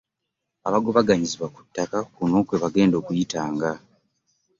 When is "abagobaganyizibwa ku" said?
0.67-1.59